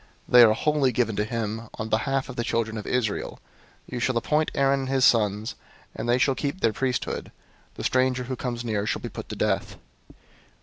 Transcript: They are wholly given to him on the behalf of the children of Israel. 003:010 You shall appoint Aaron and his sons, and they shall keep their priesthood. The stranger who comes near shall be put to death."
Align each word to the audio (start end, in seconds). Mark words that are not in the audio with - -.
They 0.27 0.41
are 0.41 0.53
wholly 0.55 0.91
given 0.91 1.15
to 1.17 1.23
him 1.25 1.69
on 1.75 1.85
the 1.89 1.97
behalf 1.97 2.27
of 2.27 2.35
the 2.35 2.43
children 2.43 2.75
of 2.75 2.87
Israel. 2.87 3.39
003:010 3.87 3.93
You 3.93 3.99
shall 3.99 4.17
appoint 4.17 4.49
Aaron 4.55 4.79
and 4.79 4.89
his 4.89 5.05
sons, 5.05 5.53
and 5.95 6.09
they 6.09 6.17
shall 6.17 6.33
keep 6.33 6.59
their 6.61 6.73
priesthood. 6.73 7.31
The 7.75 7.83
stranger 7.83 8.23
who 8.23 8.35
comes 8.35 8.65
near 8.65 8.87
shall 8.87 9.01
be 9.03 9.09
put 9.09 9.29
to 9.29 9.35
death." 9.35 9.77